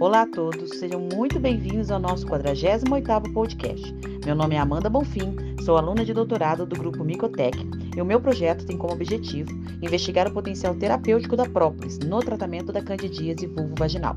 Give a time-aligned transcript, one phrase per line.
[0.00, 3.92] Olá a todos, sejam muito bem-vindos ao nosso 48º podcast.
[4.24, 5.34] Meu nome é Amanda Bonfim,
[5.64, 7.58] sou aluna de doutorado do grupo Micotec
[7.96, 9.50] e o meu projeto tem como objetivo
[9.82, 14.14] investigar o potencial terapêutico da própolis no tratamento da candidíase vulvo-vaginal.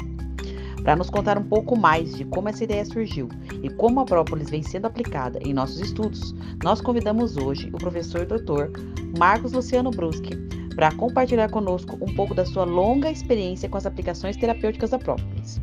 [0.84, 3.27] Para nos contar um pouco mais de como essa ideia surgiu
[3.63, 8.27] e como a própolis vem sendo aplicada em nossos estudos, nós convidamos hoje o professor
[8.27, 8.70] Dr.
[9.18, 10.38] Marcos Luciano Bruschi
[10.76, 15.59] para compartilhar conosco um pouco da sua longa experiência com as aplicações terapêuticas da própolis.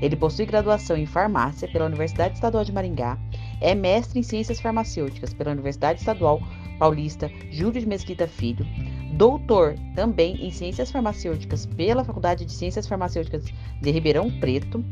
[0.00, 3.18] Ele possui graduação em farmácia pela Universidade Estadual de Maringá,
[3.60, 6.40] é mestre em ciências farmacêuticas pela Universidade Estadual
[6.78, 8.66] Paulista Júlio de Mesquita Filho,
[9.14, 13.46] doutor também em Ciências Farmacêuticas pela Faculdade de Ciências Farmacêuticas
[13.80, 14.84] de Ribeirão Preto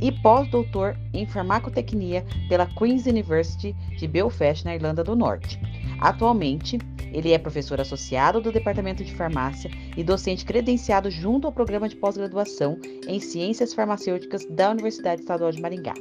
[0.00, 5.58] e pós-doutor em Farmacotecnia pela Queen's University de Belfast, na Irlanda do Norte.
[5.98, 6.78] Atualmente,
[7.12, 11.96] ele é professor associado do Departamento de Farmácia e docente credenciado junto ao programa de
[11.96, 15.94] pós-graduação em Ciências Farmacêuticas da Universidade Estadual de Maringá.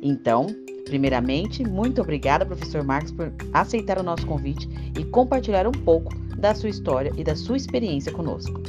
[0.00, 0.46] Então,
[0.84, 4.68] primeiramente, muito obrigada, professor Marcos, por aceitar o nosso convite
[4.98, 8.60] e compartilhar um pouco da sua história e da sua experiência conosco.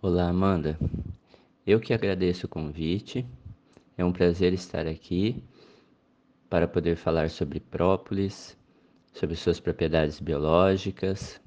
[0.00, 0.78] Olá, Amanda.
[1.66, 3.26] Eu que agradeço o convite.
[4.00, 5.44] É um prazer estar aqui
[6.48, 8.56] para poder falar sobre própolis,
[9.12, 11.38] sobre suas propriedades biológicas,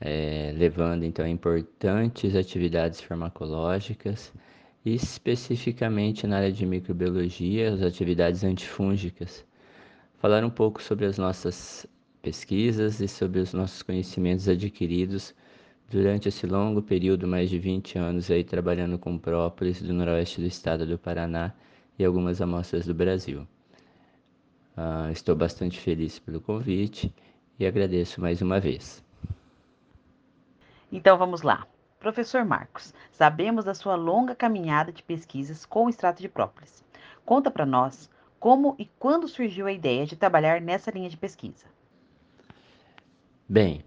[0.00, 4.32] é, levando então importantes atividades farmacológicas
[4.86, 9.44] especificamente na área de microbiologia, as atividades antifúngicas.
[10.18, 11.84] Falar um pouco sobre as nossas
[12.22, 15.34] pesquisas e sobre os nossos conhecimentos adquiridos
[15.90, 20.46] durante esse longo período, mais de 20 anos aí trabalhando com própolis do noroeste do
[20.46, 21.52] estado do Paraná
[21.98, 23.46] e algumas amostras do Brasil.
[24.76, 27.14] Uh, estou bastante feliz pelo convite
[27.58, 29.04] e agradeço mais uma vez.
[30.90, 31.66] Então vamos lá.
[31.98, 36.82] Professor Marcos, sabemos da sua longa caminhada de pesquisas com o extrato de própolis.
[37.24, 41.66] Conta para nós como e quando surgiu a ideia de trabalhar nessa linha de pesquisa?
[43.48, 43.84] Bem,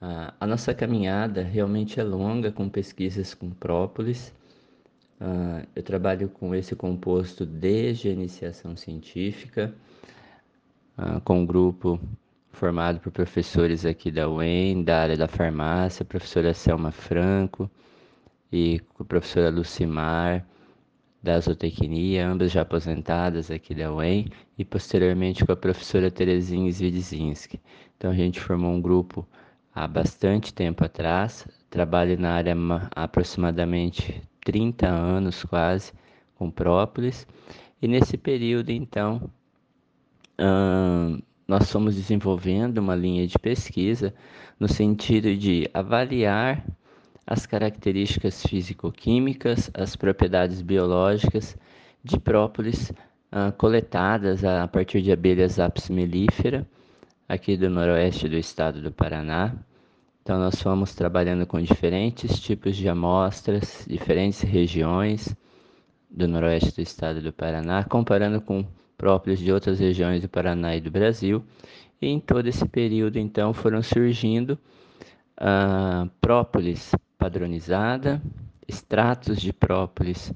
[0.00, 4.34] a, a nossa caminhada realmente é longa com pesquisas com própolis.
[5.22, 9.72] Uh, eu trabalho com esse composto desde a iniciação científica,
[10.98, 12.00] uh, com um grupo
[12.50, 17.70] formado por professores aqui da UEM, da área da farmácia, professora Selma Franco
[18.50, 20.44] e com a professora Lucimar,
[21.22, 24.28] da zootecnia, ambas já aposentadas aqui da UEM,
[24.58, 27.60] e posteriormente com a professora Terezinha Svidzinski.
[27.96, 29.24] Então a gente formou um grupo
[29.72, 32.56] há bastante tempo atrás, trabalho na área
[32.96, 35.92] aproximadamente 30 anos quase,
[36.36, 37.26] com própolis,
[37.80, 39.30] e nesse período então
[41.46, 44.14] nós fomos desenvolvendo uma linha de pesquisa
[44.58, 46.64] no sentido de avaliar
[47.26, 51.56] as características físico-químicas, as propriedades biológicas
[52.02, 56.66] de própolis uh, coletadas a partir de abelhas apis mellifera,
[57.28, 59.54] aqui do noroeste do estado do Paraná.
[60.22, 65.34] Então, nós fomos trabalhando com diferentes tipos de amostras, diferentes regiões
[66.08, 68.64] do noroeste do estado do Paraná, comparando com
[68.96, 71.42] próprios de outras regiões do Paraná e do Brasil.
[72.00, 74.56] E em todo esse período, então, foram surgindo
[75.40, 78.22] uh, própolis padronizada,
[78.68, 80.32] extratos de própolis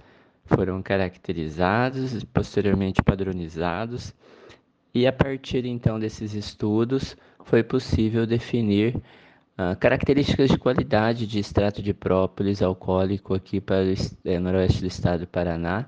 [0.47, 4.13] foram caracterizados posteriormente padronizados,
[4.93, 9.01] e a partir então desses estudos foi possível definir
[9.59, 13.95] uh, características de qualidade de extrato de própolis alcoólico aqui para o
[14.25, 15.87] é, noroeste do estado do Paraná,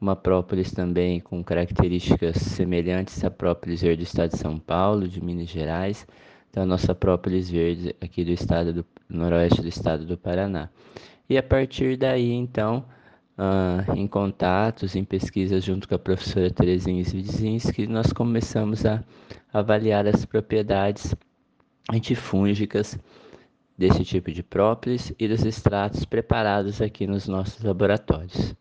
[0.00, 5.22] uma própolis também com características semelhantes à própolis verde do estado de São Paulo, de
[5.22, 6.06] Minas Gerais,
[6.48, 10.70] então a nossa própolis verde aqui do estado do noroeste do estado do Paraná.
[11.28, 12.84] E a partir daí, então,
[13.38, 19.04] uh, em contatos, em pesquisas junto com a professora Terezinha Svidzinski, nós começamos a
[19.52, 21.14] avaliar as propriedades
[21.88, 22.98] antifúngicas
[23.76, 28.54] desse tipo de própolis e dos extratos preparados aqui nos nossos laboratórios.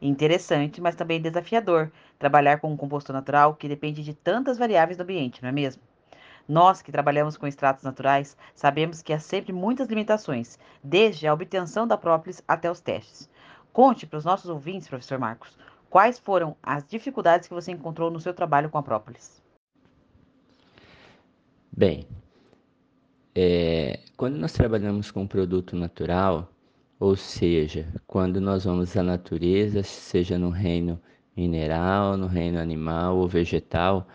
[0.00, 5.02] Interessante, mas também desafiador trabalhar com um composto natural que depende de tantas variáveis do
[5.02, 5.82] ambiente, não é mesmo?
[6.48, 11.86] Nós que trabalhamos com extratos naturais sabemos que há sempre muitas limitações, desde a obtenção
[11.86, 13.28] da própolis até os testes.
[13.72, 15.56] Conte para os nossos ouvintes, professor Marcos,
[15.88, 19.42] quais foram as dificuldades que você encontrou no seu trabalho com a própolis?
[21.72, 22.06] Bem,
[23.34, 26.52] é, quando nós trabalhamos com produto natural,
[26.98, 31.00] ou seja, quando nós vamos à natureza, seja no reino
[31.36, 34.06] mineral, no reino animal ou vegetal,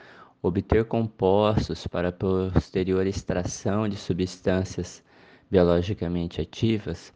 [0.42, 5.02] obter compostos para posterior extração de substâncias
[5.50, 7.14] biologicamente ativas,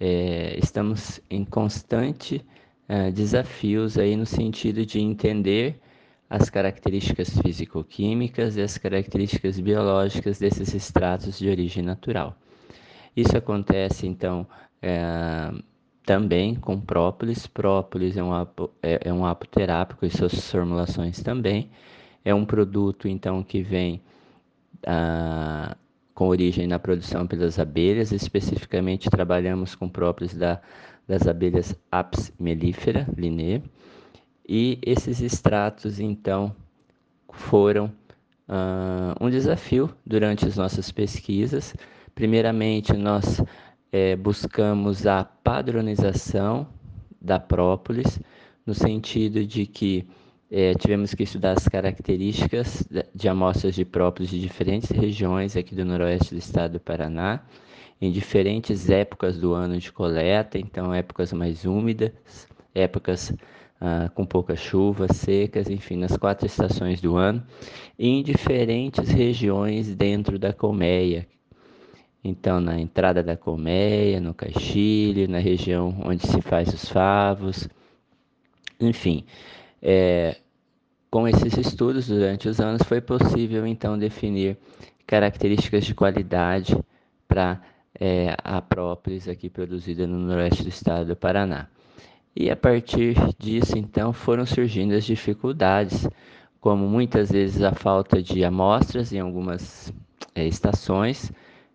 [0.00, 2.44] é, estamos em constante
[2.88, 5.78] é, desafios aí no sentido de entender
[6.34, 12.36] as características físico-químicas e as características biológicas desses extratos de origem natural.
[13.16, 14.44] Isso acontece, então,
[14.82, 15.52] é,
[16.04, 17.46] também com própolis.
[17.46, 21.70] Própolis é um, apo, é, é um apoterápico e suas formulações também.
[22.24, 24.02] É um produto, então, que vem
[24.84, 25.76] ah,
[26.14, 30.60] com origem na produção pelas abelhas, especificamente trabalhamos com própolis da,
[31.06, 33.62] das abelhas Apis mellifera, Linné,
[34.46, 36.54] e esses extratos, então,
[37.32, 37.86] foram
[38.48, 41.74] uh, um desafio durante as nossas pesquisas.
[42.14, 43.42] Primeiramente, nós
[43.90, 46.66] é, buscamos a padronização
[47.20, 48.20] da própolis,
[48.66, 50.06] no sentido de que
[50.50, 55.84] é, tivemos que estudar as características de amostras de própolis de diferentes regiões aqui do
[55.84, 57.40] noroeste do estado do Paraná,
[58.00, 62.12] em diferentes épocas do ano de coleta, então épocas mais úmidas,
[62.74, 63.32] épocas
[63.80, 67.44] ah, com poucas chuvas, secas, enfim, nas quatro estações do ano,
[67.98, 71.26] em diferentes regiões dentro da colmeia.
[72.22, 77.68] Então, na entrada da colmeia, no caixilho, na região onde se faz os favos,
[78.80, 79.24] enfim.
[79.82, 80.36] É,
[81.10, 84.56] com esses estudos durante os anos, foi possível então definir
[85.06, 86.76] características de qualidade
[87.28, 87.60] para
[88.00, 91.68] é, a própolis aqui produzida no noroeste do estado do Paraná.
[92.36, 96.08] E a partir disso, então, foram surgindo as dificuldades,
[96.60, 99.92] como muitas vezes a falta de amostras em algumas
[100.34, 101.30] é, estações,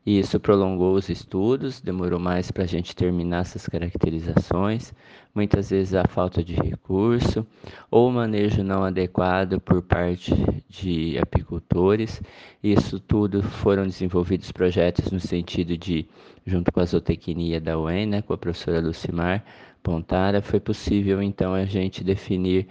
[0.05, 4.91] e isso prolongou os estudos, demorou mais para a gente terminar essas caracterizações,
[5.35, 7.45] muitas vezes a falta de recurso
[7.91, 10.33] ou manejo não adequado por parte
[10.67, 12.21] de apicultores.
[12.63, 16.07] Isso tudo foram desenvolvidos projetos no sentido de,
[16.45, 19.45] junto com a zootecnia da UEM, né, com a professora Lucimar,
[19.81, 22.67] Pontara, foi possível então a gente definir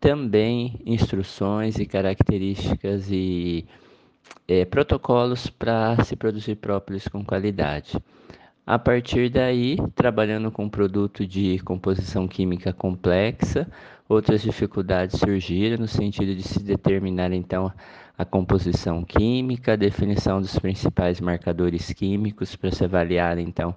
[0.00, 3.66] também instruções e características e
[4.46, 7.98] é, protocolos para se produzir própolis com qualidade.
[8.66, 13.68] A partir daí, trabalhando com produto de composição química complexa,
[14.08, 17.72] outras dificuldades surgiram no sentido de se determinar então
[18.18, 23.74] a composição química, a definição dos principais marcadores químicos para se avaliar então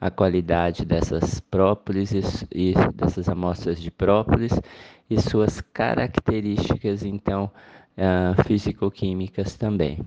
[0.00, 2.12] a qualidade dessas própolis
[2.50, 4.52] e, dessas amostras de própolis
[5.10, 7.50] e suas características, então,
[7.98, 10.00] uh, físico-químicas também.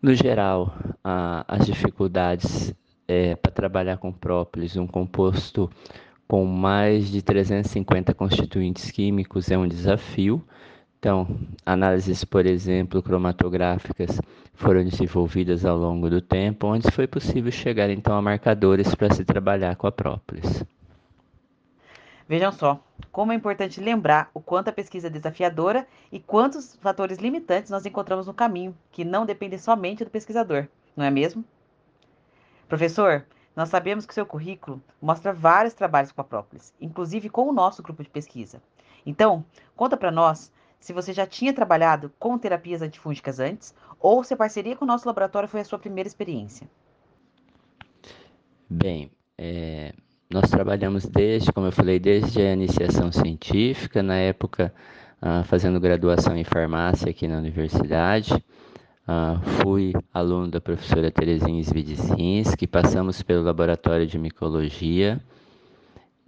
[0.00, 0.74] No geral,
[1.04, 2.74] uh, as dificuldades
[3.06, 5.70] é, para trabalhar com própolis, um composto
[6.26, 10.42] com mais de 350 constituintes químicos é um desafio,
[11.02, 11.26] então,
[11.66, 14.20] análises, por exemplo, cromatográficas
[14.54, 19.24] foram desenvolvidas ao longo do tempo, onde foi possível chegar então a marcadores para se
[19.24, 20.62] trabalhar com a própolis.
[22.28, 27.18] Vejam só, como é importante lembrar o quanto a pesquisa é desafiadora e quantos fatores
[27.18, 31.44] limitantes nós encontramos no caminho, que não dependem somente do pesquisador, não é mesmo?
[32.68, 33.26] Professor,
[33.56, 37.82] nós sabemos que seu currículo mostra vários trabalhos com a própolis, inclusive com o nosso
[37.82, 38.62] grupo de pesquisa.
[39.04, 39.44] Então,
[39.74, 44.36] conta para nós se você já tinha trabalhado com terapias antifúngicas antes ou se a
[44.36, 46.68] parceria com o nosso laboratório foi a sua primeira experiência.
[48.68, 49.92] Bem, é,
[50.28, 54.74] nós trabalhamos desde, como eu falei, desde a iniciação científica, na época
[55.20, 58.44] ah, fazendo graduação em farmácia aqui na universidade.
[59.06, 65.20] Ah, fui aluno da professora Terezinha Svidzinski, passamos pelo laboratório de micologia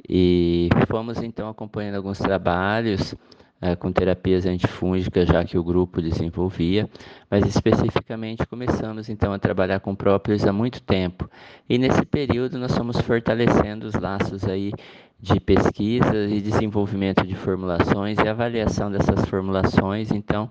[0.09, 3.17] e fomos então acompanhando alguns trabalhos
[3.65, 6.87] é, com terapias antifúngicas, já que o grupo desenvolvia,
[7.31, 11.31] mas especificamente começamos então a trabalhar com próprios há muito tempo.
[11.67, 14.71] E nesse período nós fomos fortalecendo os laços aí
[15.19, 20.51] de pesquisa e desenvolvimento de formulações e avaliação dessas formulações, então,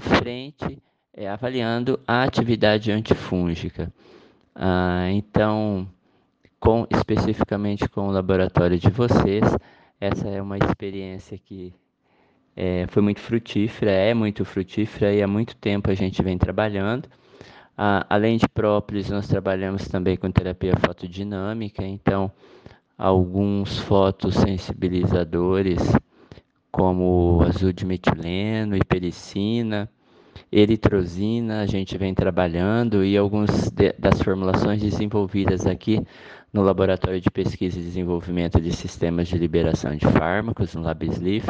[0.00, 0.82] frente,
[1.14, 3.92] é, avaliando a atividade antifúngica.
[4.52, 5.88] Ah, então,
[6.58, 9.44] com, especificamente com o laboratório de vocês,
[10.00, 11.72] essa é uma experiência que
[12.60, 17.08] é, foi muito frutífera, é muito frutífera e há muito tempo a gente vem trabalhando.
[17.76, 22.32] Ah, além de própolis, nós trabalhamos também com terapia fotodinâmica, então
[22.98, 25.78] alguns fotossensibilizadores
[26.72, 29.88] como azul de metileno, hipericina,
[30.50, 36.04] eritrosina, a gente vem trabalhando e algumas das formulações desenvolvidas aqui
[36.52, 41.46] no Laboratório de Pesquisa e Desenvolvimento de Sistemas de Liberação de Fármacos, no LabSLIF,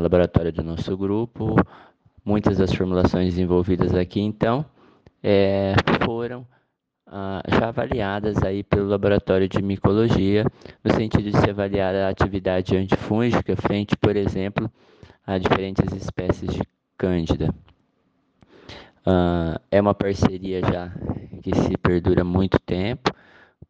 [0.00, 1.56] laboratório do nosso grupo.
[2.24, 4.64] Muitas das formulações desenvolvidas aqui, então,
[5.22, 6.46] é, foram
[7.14, 10.46] ah, já avaliadas aí pelo laboratório de micologia,
[10.82, 14.70] no sentido de se avaliar a atividade antifúngica frente, por exemplo,
[15.26, 16.62] a diferentes espécies de
[16.96, 17.54] cândida.
[19.04, 20.90] Uh, é uma parceria já
[21.42, 23.10] que se perdura muito tempo,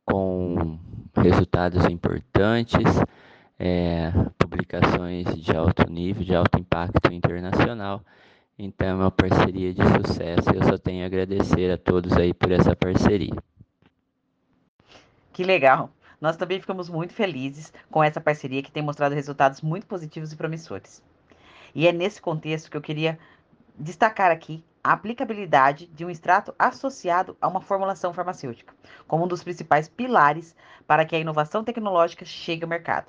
[0.05, 0.79] com
[1.17, 2.85] resultados importantes,
[3.65, 8.05] é, publicações de alto nível, de alto impacto internacional.
[8.59, 12.51] Então é uma parceria de sucesso eu só tenho a agradecer a todos aí por
[12.51, 13.35] essa parceria.
[15.33, 15.91] Que legal!
[16.21, 20.37] Nós também ficamos muito felizes com essa parceria que tem mostrado resultados muito positivos e
[20.37, 21.01] promissores.
[21.73, 23.17] E é nesse contexto que eu queria
[23.79, 28.75] destacar aqui a aplicabilidade de um extrato associado a uma formulação farmacêutica,
[29.07, 33.07] como um dos principais pilares para que a inovação tecnológica chegue ao mercado.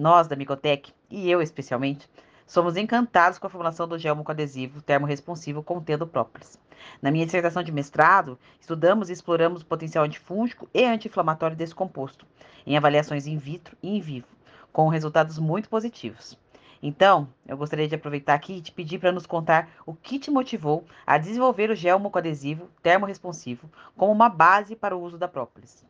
[0.00, 2.08] Nós, da Micotec, e eu especialmente,
[2.46, 6.58] somos encantados com a formulação do gel mucoadesivo termorresponsivo contendo própolis.
[7.02, 12.26] Na minha dissertação de mestrado, estudamos e exploramos o potencial antifúngico e anti-inflamatório desse composto,
[12.66, 14.26] em avaliações in vitro e in vivo,
[14.72, 16.34] com resultados muito positivos.
[16.82, 20.30] Então, eu gostaria de aproveitar aqui e te pedir para nos contar o que te
[20.30, 25.84] motivou a desenvolver o gel mucoadesivo termorresponsivo como uma base para o uso da própolis.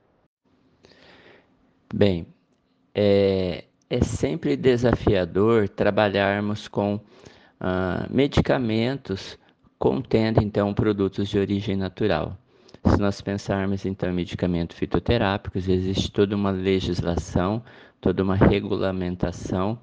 [1.95, 2.26] Bem,
[2.93, 7.00] é, é sempre desafiador trabalharmos com
[7.59, 9.37] ah, medicamentos
[9.78, 12.38] contendo então produtos de origem natural.
[12.85, 17.62] Se nós pensarmos então em medicamentos fitoterápicos, existe toda uma legislação,
[18.00, 19.76] toda uma regulamentação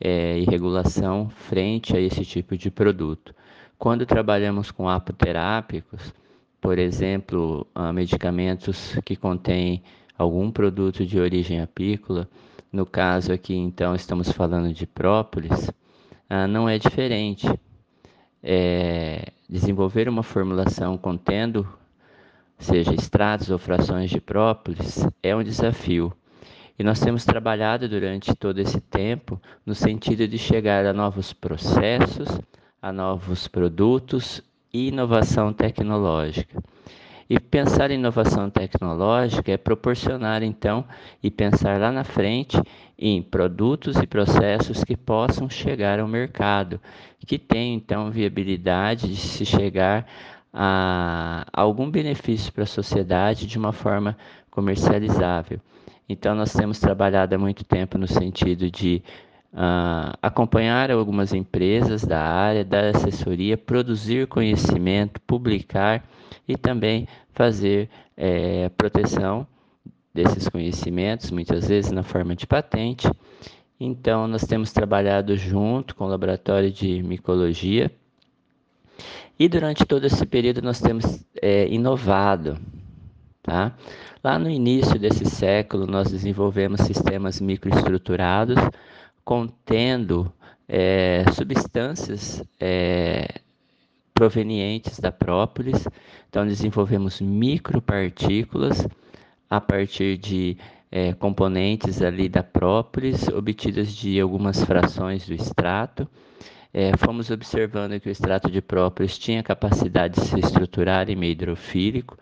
[0.00, 3.34] é, e regulação frente a esse tipo de produto.
[3.78, 6.12] Quando trabalhamos com apoterápicos,
[6.60, 9.82] por exemplo, uh, medicamentos que contêm
[10.16, 12.28] algum produto de origem apícola,
[12.74, 15.68] no caso aqui então estamos falando de própolis,
[16.28, 17.46] uh, não é diferente.
[18.42, 21.66] É, desenvolver uma formulação contendo,
[22.58, 26.12] seja extratos ou frações de própolis, é um desafio.
[26.76, 32.28] E nós temos trabalhado durante todo esse tempo no sentido de chegar a novos processos,
[32.82, 36.60] a novos produtos e inovação tecnológica.
[37.28, 40.84] E pensar em inovação tecnológica é proporcionar, então,
[41.22, 42.60] e pensar lá na frente
[42.98, 46.80] em produtos e processos que possam chegar ao mercado,
[47.26, 50.06] que tenham, então, viabilidade de se chegar
[50.52, 54.16] a algum benefício para a sociedade de uma forma
[54.50, 55.58] comercializável.
[56.08, 59.02] Então, nós temos trabalhado há muito tempo no sentido de
[59.54, 66.04] uh, acompanhar algumas empresas da área, dar assessoria, produzir conhecimento, publicar
[66.46, 69.46] e também fazer é, proteção
[70.12, 73.10] desses conhecimentos, muitas vezes na forma de patente.
[73.78, 77.90] Então, nós temos trabalhado junto com o laboratório de micologia
[79.38, 82.56] e durante todo esse período nós temos é, inovado.
[83.42, 83.74] Tá?
[84.22, 88.56] Lá no início desse século, nós desenvolvemos sistemas microestruturados
[89.24, 90.32] contendo
[90.68, 93.40] é, substâncias é,
[94.12, 95.86] provenientes da própolis.
[96.28, 98.86] Então, desenvolvemos micropartículas
[99.48, 100.56] a partir de
[100.90, 106.08] é, componentes ali da própolis, obtidas de algumas frações do extrato.
[106.72, 111.32] É, fomos observando que o extrato de própolis tinha capacidade de se estruturar em meio
[111.32, 112.18] hidrofílico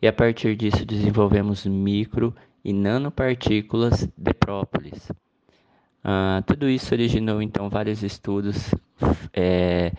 [0.00, 2.34] e a partir disso desenvolvemos micro
[2.64, 5.10] e nanopartículas de própolis.
[6.08, 8.72] Ah, tudo isso originou então vários estudos
[9.34, 9.90] é,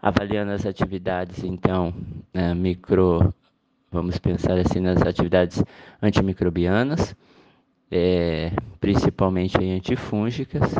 [0.00, 1.92] avaliando as atividades então
[2.32, 3.34] né, micro,
[3.92, 5.62] vamos pensar assim nas atividades
[6.00, 7.14] antimicrobianas,
[7.90, 8.50] é,
[8.80, 10.74] principalmente antifúngicas,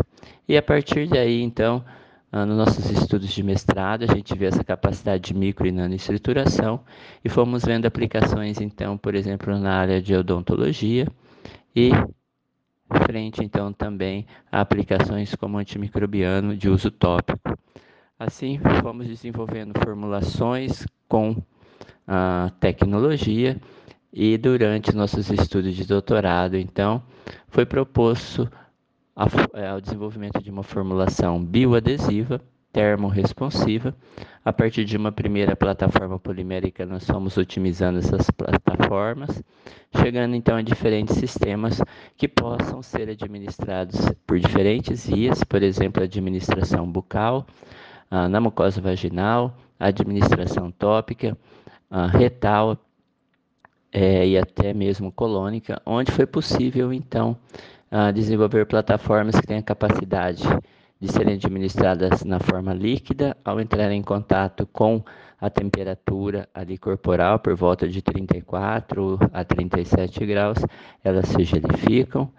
[0.48, 1.84] e a partir daí então
[2.32, 6.80] ah, nos nossos estudos de mestrado, a gente vê essa capacidade de micro e nanoestruturação
[7.22, 11.06] e fomos vendo aplicações, então, por exemplo, na área de odontologia
[11.74, 11.90] e
[13.04, 17.58] frente, então, também a aplicações como antimicrobiano de uso tópico.
[18.18, 21.36] Assim, fomos desenvolvendo formulações com
[22.06, 23.60] a tecnologia
[24.12, 27.02] e durante nossos estudos de doutorado, então,
[27.48, 28.50] foi proposto
[29.54, 32.40] é, ao desenvolvimento de uma formulação bioadesiva
[32.76, 33.96] termorresponsiva.
[34.44, 39.42] A partir de uma primeira plataforma polimérica, nós fomos otimizando essas plataformas,
[39.96, 41.80] chegando então a diferentes sistemas
[42.18, 47.46] que possam ser administrados por diferentes vias, por exemplo, administração bucal,
[48.10, 51.34] na mucosa vaginal, administração tópica,
[52.12, 52.76] retal
[53.90, 57.38] é, e até mesmo colônica, onde foi possível então
[58.12, 60.44] desenvolver plataformas que tenham capacidade
[61.00, 65.04] de serem administradas na forma líquida, ao entrar em contato com
[65.40, 70.58] a temperatura ali corporal por volta de 34 a 37 graus,
[71.04, 72.30] elas se gelificam,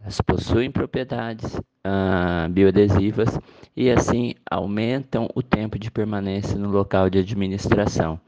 [0.00, 3.38] elas possuem propriedades ah, bioadesivas
[3.76, 8.18] e assim aumentam o tempo de permanência no local de administração.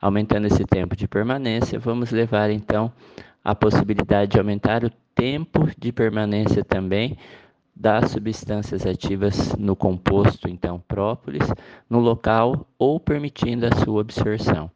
[0.00, 2.90] Aumentando esse tempo de permanência, vamos levar então
[3.44, 7.18] a possibilidade de aumentar o tempo de permanência também
[7.78, 11.46] das substâncias ativas no composto, então própolis,
[11.88, 14.68] no local ou permitindo a sua absorção.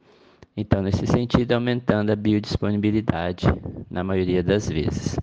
[0.56, 3.47] Então, nesse sentido, aumentando a biodisponibilidade
[3.90, 5.18] na maioria das vezes.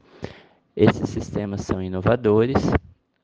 [0.75, 2.67] Esses sistemas são inovadores.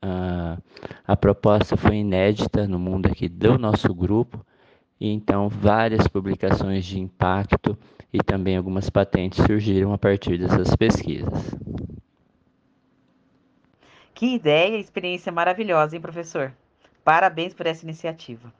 [0.02, 0.62] Uh,
[1.06, 4.44] a proposta foi inédita no mundo aqui do nosso grupo,
[4.98, 7.76] e então várias publicações de impacto
[8.12, 11.56] e também algumas patentes surgiram a partir dessas pesquisas.
[14.16, 16.50] Que ideia e experiência maravilhosa, hein, professor?
[17.04, 18.50] Parabéns por essa iniciativa.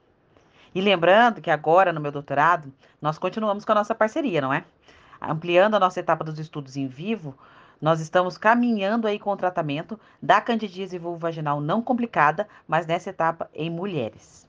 [0.75, 2.71] E lembrando que agora, no meu doutorado,
[3.01, 4.67] nós continuamos com a nossa parceria, não é?
[5.19, 7.35] Ampliando a nossa etapa dos estudos em vivo,
[7.81, 13.49] nós estamos caminhando aí com o tratamento da candidíase vulvovaginal não complicada, mas nessa etapa
[13.55, 14.47] em mulheres.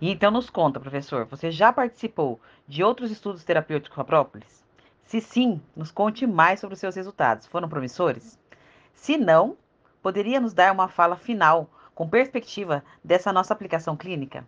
[0.00, 4.64] E então nos conta, professor, você já participou de outros estudos terapêuticos com a própolis?
[5.04, 7.46] Se sim, nos conte mais sobre os seus resultados.
[7.46, 8.38] Foram promissores?
[8.94, 9.58] Se não,
[10.02, 14.46] Poderia nos dar uma fala final, com perspectiva dessa nossa aplicação clínica?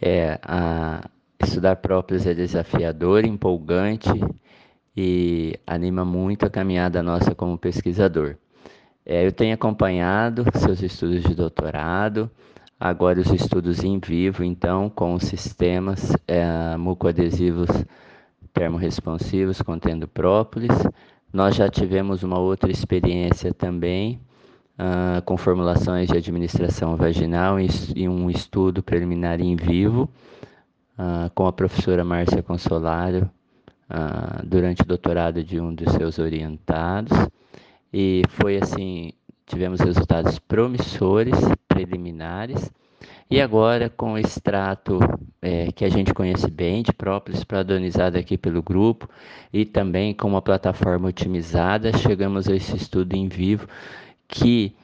[0.00, 1.08] É, a,
[1.42, 4.10] estudar próprios é desafiador, empolgante
[4.96, 8.36] e anima muito a caminhada nossa como pesquisador.
[9.04, 12.30] É, eu tenho acompanhado seus estudos de doutorado,
[12.78, 17.68] agora os estudos em vivo, então, com sistemas é, mucoadesivos
[18.52, 20.72] termoresponsivos contendo própolis.
[21.34, 24.20] Nós já tivemos uma outra experiência também
[24.78, 30.08] uh, com formulações de administração vaginal e um estudo preliminar em vivo
[30.96, 33.28] uh, com a professora Márcia Consolaro
[33.90, 37.10] uh, durante o doutorado de um dos seus orientados.
[37.92, 39.10] E foi assim,
[39.44, 41.34] tivemos resultados promissores,
[41.66, 42.70] preliminares,
[43.30, 44.98] e agora, com o extrato
[45.40, 49.08] é, que a gente conhece bem de própolis pradonizado aqui pelo grupo
[49.52, 53.66] e também com uma plataforma otimizada, chegamos a esse estudo em vivo
[54.28, 54.74] que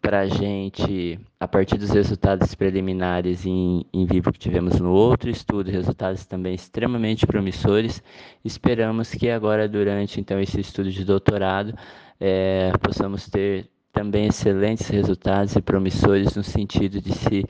[0.00, 5.28] para a gente, a partir dos resultados preliminares em, em vivo que tivemos no outro
[5.28, 8.02] estudo, resultados também extremamente promissores,
[8.44, 11.74] esperamos que agora, durante então esse estudo de doutorado,
[12.20, 17.44] é, possamos ter também excelentes resultados e promissores no sentido de se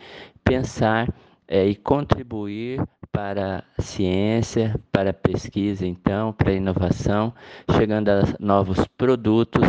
[0.44, 1.12] pensar
[1.46, 7.32] é, e contribuir para a ciência, para a pesquisa, então, para a inovação,
[7.76, 9.62] chegando a novos produtos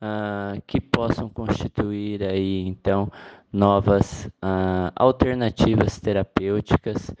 [0.00, 3.10] ah, que possam constituir aí, então,
[3.52, 7.14] novas ah, alternativas terapêuticas,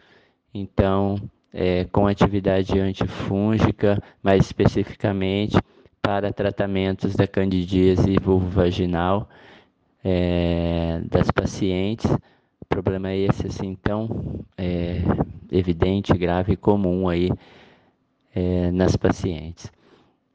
[0.52, 1.16] então,
[1.52, 5.56] é, com atividade antifúngica, mais especificamente
[6.00, 9.28] para tratamentos da candidíase vulvovaginal
[10.04, 12.10] é, das pacientes.
[12.68, 15.00] Problema é esse, assim, tão é,
[15.50, 17.30] evidente, grave e comum aí
[18.34, 19.70] é, nas pacientes.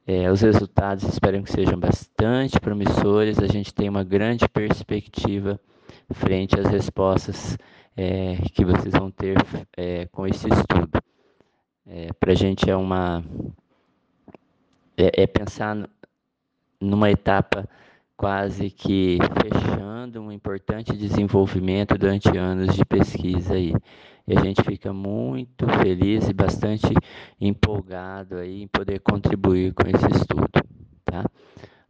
[0.05, 3.39] É, os resultados espero que sejam bastante promissores.
[3.39, 5.59] A gente tem uma grande perspectiva
[6.11, 7.57] frente às respostas
[7.95, 9.37] é, que vocês vão ter
[9.77, 10.99] é, com esse estudo.
[11.87, 13.23] É, Para a gente é uma
[14.97, 15.89] é, é pensar
[16.79, 17.67] numa etapa
[18.15, 23.73] quase que fechando um importante desenvolvimento durante anos de pesquisa aí.
[24.25, 26.93] E a gente fica muito feliz e bastante
[27.41, 30.49] empolgado aí em poder contribuir com esse estudo,
[31.03, 31.25] tá?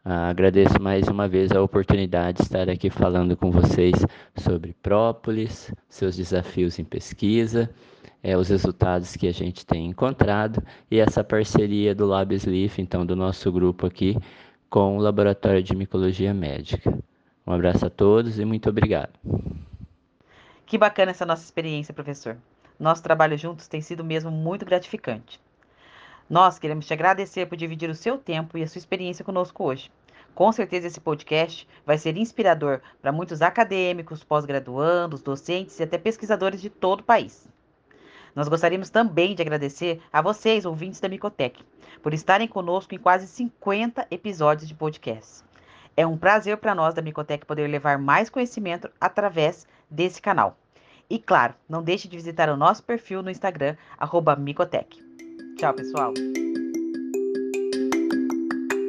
[0.03, 3.93] Ah, agradeço mais uma vez a oportunidade de estar aqui falando com vocês
[4.35, 7.69] sobre própolis, seus desafios em pesquisa
[8.23, 13.15] é, os resultados que a gente tem encontrado e essa parceria do LabSleaf, então do
[13.15, 14.17] nosso grupo aqui,
[14.69, 16.97] com o Laboratório de Micologia Médica.
[17.45, 19.12] Um abraço a todos e muito obrigado.
[20.65, 22.38] Que bacana essa nossa experiência, professor.
[22.79, 25.39] Nosso trabalho juntos tem sido mesmo muito gratificante.
[26.29, 29.91] Nós queremos te agradecer por dividir o seu tempo e a sua experiência conosco hoje.
[30.33, 36.62] Com certeza esse podcast vai ser inspirador para muitos acadêmicos, pós-graduandos, docentes e até pesquisadores
[36.62, 37.52] de todo o país.
[38.35, 41.63] Nós gostaríamos também de agradecer a vocês, ouvintes da Micotec,
[42.01, 45.43] por estarem conosco em quase 50 episódios de podcast.
[45.95, 50.57] É um prazer para nós da Micotec poder levar mais conhecimento através desse canal.
[51.09, 53.75] E claro, não deixe de visitar o nosso perfil no Instagram,
[54.39, 54.97] Micotec.
[55.57, 56.13] Tchau, pessoal!